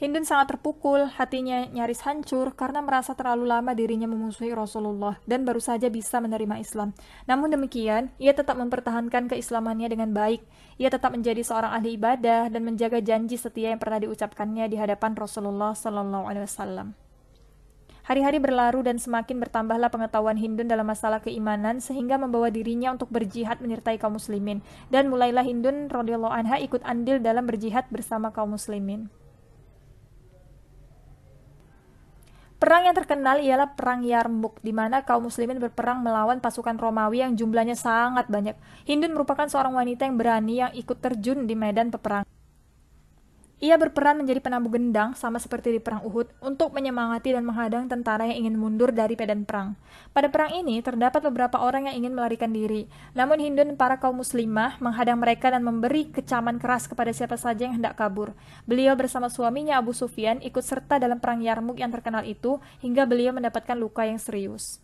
[0.02, 5.62] Hindun sangat terpukul, hatinya nyaris hancur karena merasa terlalu lama dirinya memusuhi Rasulullah dan baru
[5.62, 6.98] saja bisa menerima Islam.
[7.30, 10.42] Namun demikian, ia tetap mempertahankan keislamannya dengan baik.
[10.82, 15.14] Ia tetap menjadi seorang ahli ibadah dan menjaga janji setia yang pernah diucapkannya di hadapan
[15.14, 16.98] Rasulullah Sallallahu Alaihi Wasallam.
[18.02, 23.62] Hari-hari berlalu dan semakin bertambahlah pengetahuan Hindun dalam masalah keimanan sehingga membawa dirinya untuk berjihad
[23.62, 24.66] menyertai kaum muslimin.
[24.90, 29.21] Dan mulailah Hindun radhiyallahu anha ikut andil dalam berjihad bersama kaum muslimin.
[32.62, 37.34] Perang yang terkenal ialah Perang Yarmuk, di mana kaum muslimin berperang melawan pasukan Romawi yang
[37.34, 38.54] jumlahnya sangat banyak.
[38.86, 42.41] Hindun merupakan seorang wanita yang berani yang ikut terjun di medan peperangan.
[43.62, 48.26] Ia berperan menjadi penabuh gendang sama seperti di perang Uhud untuk menyemangati dan menghadang tentara
[48.26, 49.78] yang ingin mundur dari medan perang.
[50.18, 52.90] Pada perang ini terdapat beberapa orang yang ingin melarikan diri.
[53.14, 57.70] Namun Hindu dan para kaum muslimah menghadang mereka dan memberi kecaman keras kepada siapa saja
[57.70, 58.34] yang hendak kabur.
[58.66, 63.30] Beliau bersama suaminya Abu Sufyan ikut serta dalam perang Yarmuk yang terkenal itu hingga beliau
[63.30, 64.82] mendapatkan luka yang serius.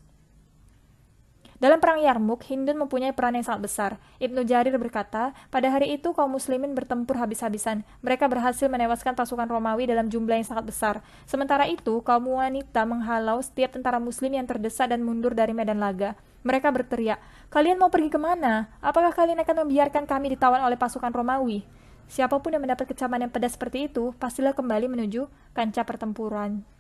[1.57, 3.91] Dalam perang Yarmuk, Hindun mempunyai peran yang sangat besar.
[4.21, 7.81] Ibnu Jarir berkata, pada hari itu kaum muslimin bertempur habis-habisan.
[8.05, 10.95] Mereka berhasil menewaskan pasukan Romawi dalam jumlah yang sangat besar.
[11.25, 16.13] Sementara itu, kaum wanita menghalau setiap tentara muslim yang terdesak dan mundur dari medan laga.
[16.45, 17.17] Mereka berteriak,
[17.49, 18.69] kalian mau pergi ke mana?
[18.77, 21.65] Apakah kalian akan membiarkan kami ditawan oleh pasukan Romawi?
[22.05, 25.25] Siapa pun yang mendapat kecaman yang pedas seperti itu, pastilah kembali menuju
[25.57, 26.76] kancah pertempuran.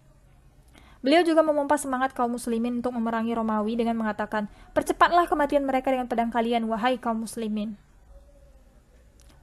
[1.07, 6.11] Beliau juga memompa semangat kaum muslimin untuk memerangi Romawi dengan mengatakan, Percepatlah kematian mereka dengan
[6.11, 7.79] pedang kalian, wahai kaum muslimin.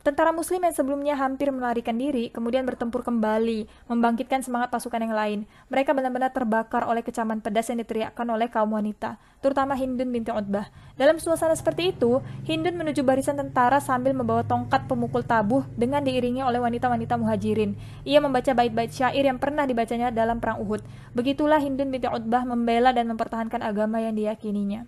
[0.04, 5.48] Tentara muslim yang sebelumnya hampir melarikan diri, kemudian bertempur kembali, membangkitkan semangat pasukan yang lain.
[5.72, 10.68] Mereka benar-benar terbakar oleh kecaman pedas yang diteriakkan oleh kaum wanita, terutama Hindun binti Utbah.
[11.00, 16.44] Dalam suasana seperti itu, Hindun menuju barisan tentara sambil membawa tongkat pemukul tabuh dengan diiringi
[16.44, 17.72] oleh wanita-wanita muhajirin.
[18.04, 20.84] Ia membaca bait-bait syair yang pernah dibacanya dalam perang Uhud.
[21.16, 24.84] Begitulah Hindun binti Utbah membela dan mempertahankan agama yang diyakininya.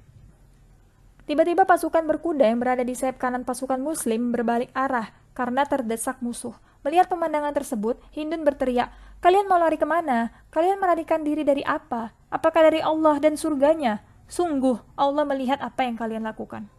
[1.27, 6.55] Tiba-tiba pasukan berkuda yang berada di sayap kanan pasukan muslim berbalik arah karena terdesak musuh.
[6.87, 10.31] Melihat pemandangan tersebut, Hindun berteriak, Kalian mau lari ke mana?
[10.55, 12.15] Kalian melarikan diri dari apa?
[12.31, 14.07] Apakah dari Allah dan surganya?
[14.31, 16.71] Sungguh, Allah melihat apa yang kalian lakukan.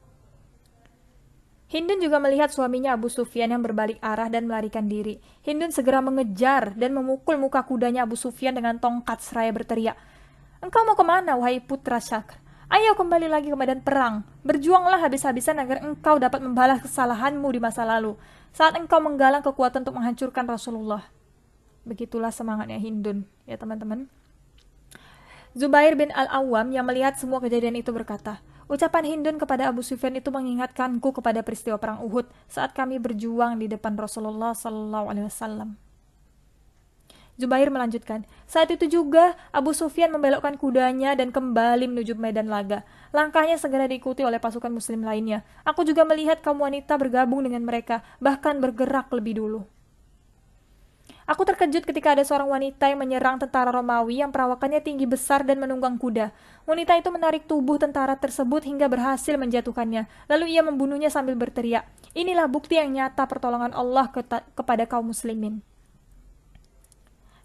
[1.68, 5.20] Hindun juga melihat suaminya Abu Sufyan yang berbalik arah dan melarikan diri.
[5.44, 10.00] Hindun segera mengejar dan memukul muka kudanya Abu Sufyan dengan tongkat seraya berteriak,
[10.58, 12.47] Engkau mau ke mana, wahai putra Syakr?
[12.68, 14.28] Ayo kembali lagi ke medan perang.
[14.44, 18.20] Berjuanglah habis-habisan agar engkau dapat membalas kesalahanmu di masa lalu.
[18.52, 21.08] Saat engkau menggalang kekuatan untuk menghancurkan Rasulullah.
[21.88, 24.12] Begitulah semangatnya Hindun, ya teman-teman.
[25.56, 30.28] Zubair bin Al-Awwam yang melihat semua kejadian itu berkata, Ucapan Hindun kepada Abu Sufyan itu
[30.28, 35.87] mengingatkanku kepada peristiwa perang Uhud saat kami berjuang di depan Rasulullah Sallallahu Alaihi Wasallam.
[37.38, 42.82] Zubair melanjutkan, saat itu juga Abu Sufyan membelokkan kudanya dan kembali menuju medan laga.
[43.14, 45.46] Langkahnya segera diikuti oleh pasukan muslim lainnya.
[45.62, 49.62] Aku juga melihat kaum wanita bergabung dengan mereka, bahkan bergerak lebih dulu.
[51.30, 55.60] Aku terkejut ketika ada seorang wanita yang menyerang tentara Romawi yang perawakannya tinggi besar dan
[55.60, 56.34] menunggang kuda.
[56.66, 60.10] Wanita itu menarik tubuh tentara tersebut hingga berhasil menjatuhkannya.
[60.32, 61.86] Lalu ia membunuhnya sambil berteriak,
[62.18, 64.10] Inilah bukti yang nyata pertolongan Allah
[64.58, 65.62] kepada kaum muslimin.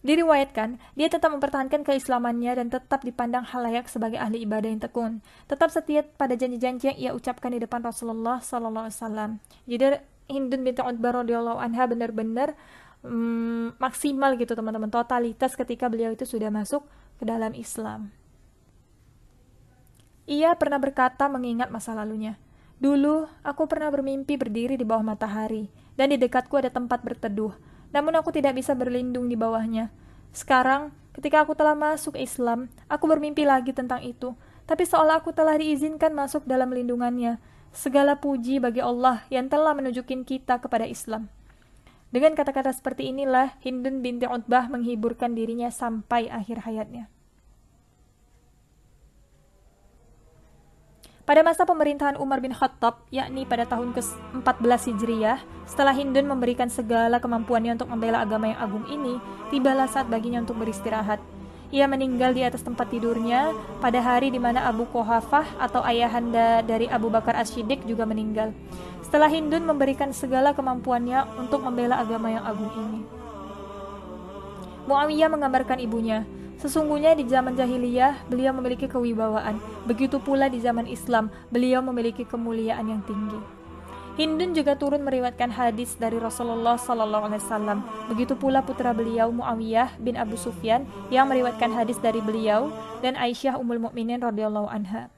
[0.02, 5.22] Diriwayatkan, dia tetap mempertahankan keislamannya dan tetap dipandang halayak sebagai ahli ibadah yang tekun.
[5.46, 9.38] Tetap setia pada janji-janji yang ia ucapkan di depan Rasulullah Wasallam.
[9.70, 12.58] Jadi Hindun binti Utbah radhiyallahu anha benar-benar
[13.06, 16.82] hmm, maksimal gitu teman-teman totalitas ketika beliau itu sudah masuk
[17.22, 18.10] ke dalam Islam.
[20.26, 22.38] Ia pernah berkata mengingat masa lalunya.
[22.82, 27.54] Dulu, aku pernah bermimpi berdiri di bawah matahari, dan di dekatku ada tempat berteduh
[27.92, 29.92] namun aku tidak bisa berlindung di bawahnya.
[30.32, 34.32] Sekarang, ketika aku telah masuk Islam, aku bermimpi lagi tentang itu,
[34.64, 37.36] tapi seolah aku telah diizinkan masuk dalam lindungannya.
[37.72, 41.32] Segala puji bagi Allah yang telah menunjukin kita kepada Islam.
[42.12, 47.08] Dengan kata-kata seperti inilah Hindun binti Utbah menghiburkan dirinya sampai akhir hayatnya.
[51.32, 57.24] Pada masa pemerintahan Umar bin Khattab, yakni pada tahun ke-14 Hijriyah, setelah Hindun memberikan segala
[57.24, 59.16] kemampuannya untuk membela agama yang agung ini,
[59.48, 61.24] tibalah saat baginya untuk beristirahat.
[61.72, 63.48] Ia meninggal di atas tempat tidurnya
[63.80, 68.52] pada hari di mana Abu Kohafah atau ayahanda dari Abu Bakar As-Siddiq juga meninggal.
[69.00, 73.08] Setelah Hindun memberikan segala kemampuannya untuk membela agama yang agung ini.
[74.84, 76.28] Muawiyah menggambarkan ibunya,
[76.62, 82.86] Sesungguhnya di zaman jahiliyah beliau memiliki kewibawaan, begitu pula di zaman Islam beliau memiliki kemuliaan
[82.86, 83.62] yang tinggi.
[84.14, 87.78] Hindun juga turun meriwayatkan hadis dari Rasulullah Sallallahu Alaihi Wasallam.
[88.14, 92.70] Begitu pula putra beliau Muawiyah bin Abu Sufyan yang meriwayatkan hadis dari beliau
[93.02, 95.10] dan Aisyah Ummul Mukminin radhiyallahu anha.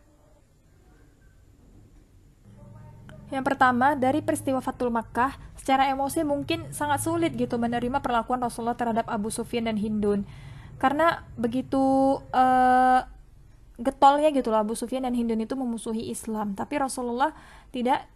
[3.29, 8.79] Yang pertama, dari peristiwa Fatul Makkah, secara emosi mungkin sangat sulit gitu menerima perlakuan Rasulullah
[8.79, 10.25] terhadap Abu Sufyan dan Hindun
[10.79, 13.01] karena begitu uh,
[13.79, 16.55] getolnya gitu lah Abu Sufyan dan Hindun itu memusuhi Islam.
[16.55, 17.35] Tapi Rasulullah
[17.75, 18.07] tidak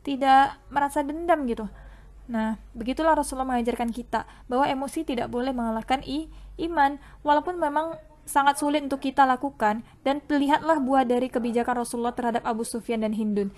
[0.00, 1.68] tidak merasa dendam gitu.
[2.30, 6.96] Nah begitulah Rasulullah mengajarkan kita bahwa emosi tidak boleh mengalahkan i iman.
[7.20, 12.62] Walaupun memang sangat sulit untuk kita lakukan dan lihatlah buah dari kebijakan Rasulullah terhadap Abu
[12.62, 13.50] Sufyan dan Hindun.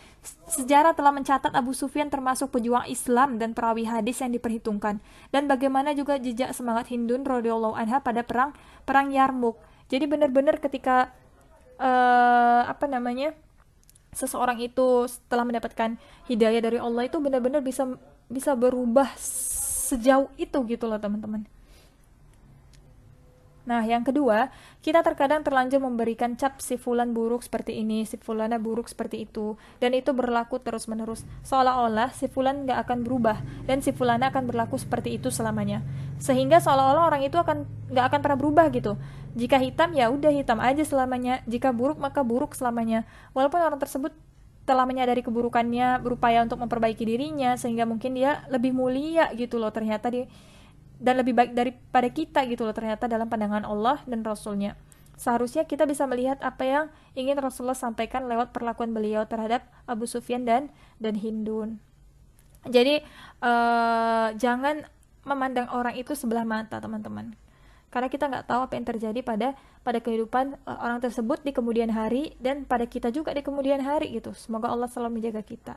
[0.49, 5.93] Sejarah telah mencatat Abu Sufyan termasuk pejuang Islam dan perawi hadis yang diperhitungkan dan bagaimana
[5.93, 8.57] juga jejak semangat Hindun radhiyallahu anha pada perang
[8.89, 9.61] perang Yarmuk.
[9.93, 11.13] Jadi benar-benar ketika
[11.77, 13.37] uh, apa namanya?
[14.13, 15.97] seseorang itu setelah mendapatkan
[16.29, 17.89] hidayah dari Allah itu benar-benar bisa
[18.29, 21.49] bisa berubah sejauh itu gitu loh teman-teman.
[23.63, 24.51] Nah, yang kedua,
[24.83, 29.55] kita terkadang terlanjur memberikan cap si fulan buruk seperti ini, si fulana buruk seperti itu,
[29.79, 31.23] dan itu berlaku terus-menerus.
[31.47, 33.39] Seolah-olah si fulan gak akan berubah,
[33.71, 35.79] dan si fulana akan berlaku seperti itu selamanya.
[36.19, 37.63] Sehingga seolah-olah orang itu akan
[37.95, 38.99] gak akan pernah berubah gitu.
[39.39, 41.47] Jika hitam, ya udah hitam aja selamanya.
[41.47, 43.07] Jika buruk, maka buruk selamanya.
[43.31, 44.11] Walaupun orang tersebut
[44.67, 50.11] telah menyadari keburukannya, berupaya untuk memperbaiki dirinya, sehingga mungkin dia lebih mulia gitu loh ternyata
[50.11, 50.27] di
[51.03, 54.79] dan lebih baik daripada kita gitu loh ternyata dalam pandangan Allah dan Rasulnya.
[55.19, 56.85] Seharusnya kita bisa melihat apa yang
[57.19, 60.71] ingin Rasulullah sampaikan lewat perlakuan beliau terhadap Abu Sufyan dan
[61.03, 61.83] dan Hindun.
[62.63, 63.03] jadi
[63.43, 64.87] uh, jangan
[65.27, 67.35] memandang orang itu sebelah mata teman-teman
[67.93, 69.49] karena kita nggak tahu apa yang terjadi pada
[69.85, 74.15] pada kehidupan uh, orang tersebut di kemudian hari dan pada kita juga di kemudian hari
[74.15, 75.75] gitu semoga Allah selalu menjaga kita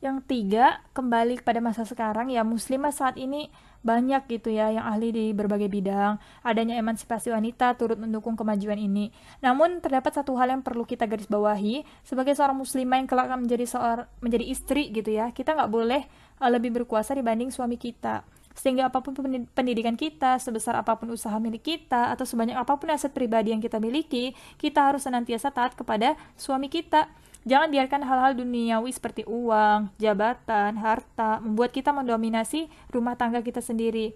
[0.00, 5.12] yang tiga, kembali pada masa sekarang ya muslimah saat ini banyak gitu ya yang ahli
[5.12, 6.20] di berbagai bidang.
[6.44, 9.12] Adanya emansipasi wanita turut mendukung kemajuan ini.
[9.40, 13.44] Namun terdapat satu hal yang perlu kita garis bawahi sebagai seorang muslimah yang kelak akan
[13.48, 15.32] menjadi seorang menjadi istri gitu ya.
[15.32, 16.04] Kita nggak boleh
[16.40, 18.24] uh, lebih berkuasa dibanding suami kita.
[18.56, 19.16] Sehingga apa pun
[19.56, 23.62] pendidikan kita, sebesar apa pun usaha milik kita, atau sebanyak apa pun aset pribadi yang
[23.62, 27.08] kita miliki, kita harus senantiasa taat kepada suami kita
[27.48, 34.12] Jangan biarkan hal-hal duniawi seperti uang, jabatan, harta membuat kita mendominasi rumah tangga kita sendiri.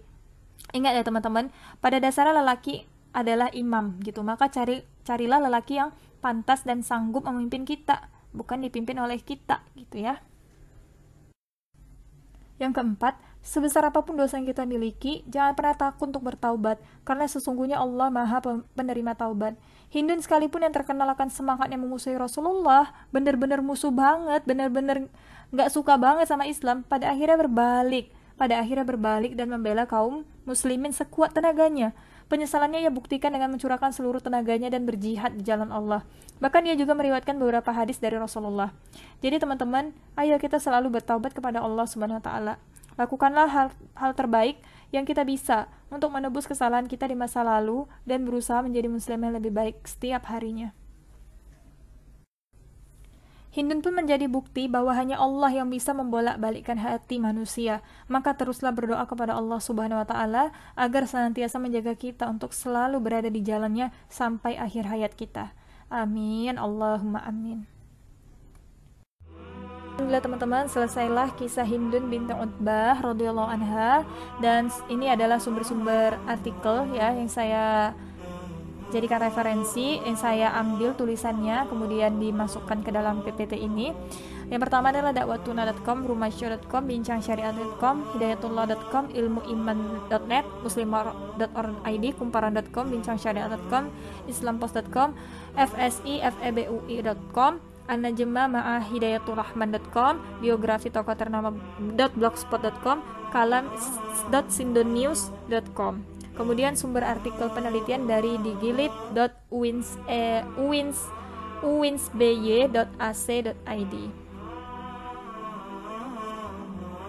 [0.77, 1.49] Ingat ya teman-teman,
[1.81, 2.85] pada dasarnya lelaki
[3.17, 4.21] adalah imam gitu.
[4.21, 5.89] Maka cari carilah lelaki yang
[6.21, 10.21] pantas dan sanggup memimpin kita, bukan dipimpin oleh kita gitu ya.
[12.61, 17.29] Yang keempat, sebesar apa pun dosa yang kita miliki, jangan pernah takut untuk bertaubat, karena
[17.29, 18.41] sesungguhnya Allah Maha
[18.73, 19.53] penerima taubat.
[19.93, 25.05] Hindun sekalipun yang terkenal akan semangatnya memusuhi Rasulullah, benar-benar musuh banget, benar-benar
[25.53, 30.91] nggak suka banget sama Islam, pada akhirnya berbalik, pada akhirnya berbalik dan membela kaum muslimin
[30.91, 31.93] sekuat tenaganya.
[32.25, 36.01] Penyesalannya ia buktikan dengan mencurahkan seluruh tenaganya dan berjihad di jalan Allah.
[36.41, 38.73] Bahkan ia juga meriwayatkan beberapa hadis dari Rasulullah.
[39.21, 42.53] Jadi teman-teman, ayo kita selalu bertaubat kepada Allah Subhanahu wa taala.
[42.95, 44.59] Lakukanlah hal, hal terbaik
[44.95, 49.33] yang kita bisa untuk menebus kesalahan kita di masa lalu dan berusaha menjadi muslim yang
[49.35, 50.71] lebih baik setiap harinya.
[53.55, 57.79] Hindun pun menjadi bukti bahwa hanya Allah yang bisa membolak-balikkan hati manusia.
[58.11, 63.31] Maka teruslah berdoa kepada Allah Subhanahu wa taala agar senantiasa menjaga kita untuk selalu berada
[63.31, 65.55] di jalannya sampai akhir hayat kita.
[65.87, 66.59] Amin.
[66.59, 67.74] Allahumma amin.
[69.95, 74.03] Alhamdulillah teman-teman selesailah kisah Hindun binti Utbah radhiyallahu anha.
[74.43, 77.95] Dan ini adalah sumber-sumber artikel ya yang saya
[78.91, 83.95] jadikan referensi yang saya ambil tulisannya kemudian dimasukkan ke dalam PPT ini.
[84.51, 93.83] Yang pertama adalah dakwatuna.com, rumahsyo.com, bincangsyariat.com, hidayatullah.com, ilmuiman.net, muslimar.org.id, kumparan.com, bincangsyariat.com,
[94.27, 95.15] islampost.com,
[95.55, 101.53] fsi, febui.com, Hidayaturrahman.com, biografi tokoh ternama
[101.93, 105.93] .blogspot.com, kalam.sindonews.com.
[106.35, 110.43] Kemudian sumber artikel penelitian dari digilit.uwins eh.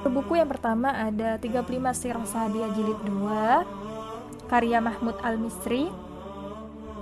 [0.06, 1.66] Buku yang pertama ada 35
[1.98, 5.90] Sirah Sahabiah Jilid 2 karya Mahmud Al-Misri.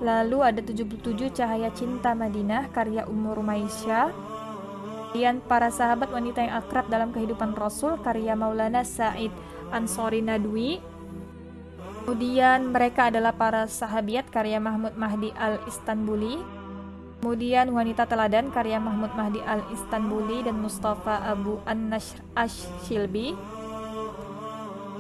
[0.03, 4.11] Lalu ada 77 Cahaya Cinta Madinah karya Umur Maisha.
[5.11, 9.31] Kemudian para sahabat wanita yang akrab dalam kehidupan Rasul karya Maulana Said
[9.71, 10.83] Ansori Nadwi
[12.05, 16.37] Kemudian mereka adalah para sahabiat karya Mahmud Mahdi al-Istanbuli.
[17.25, 23.33] Kemudian Wanita Teladan karya Mahmud Mahdi al-Istanbuli dan Mustafa Abu An-Nashr Ash-Shilbi.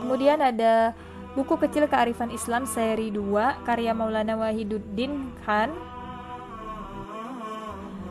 [0.01, 0.97] Kemudian ada
[1.35, 5.75] buku kecil kearifan Islam seri 2 karya Maulana Wahiduddin Khan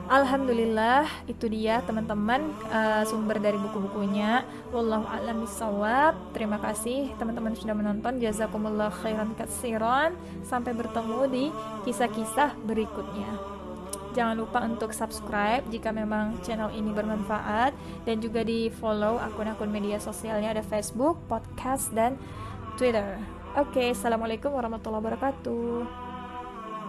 [0.03, 4.43] Alhamdulillah itu dia teman-teman uh, sumber dari buku-bukunya.
[4.69, 6.13] Wallahu a'lam bishawab.
[6.35, 8.19] Terima kasih teman-teman sudah menonton.
[8.21, 10.13] Jazakumullah khairan katsiran.
[10.45, 11.45] Sampai bertemu di
[11.87, 13.31] kisah-kisah berikutnya.
[14.13, 17.73] Jangan lupa untuk subscribe jika memang channel ini bermanfaat
[18.05, 22.21] dan juga di follow akun-akun media sosialnya ada Facebook, podcast dan
[22.75, 23.21] Twitter.
[23.53, 26.02] Oke, okay, assalamualaikum warahmatullahi wabarakatuh.